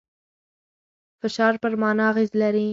[1.21, 2.67] فشار پر مانا اغېز لري.